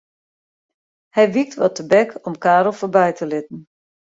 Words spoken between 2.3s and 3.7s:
Karel foarby te litten.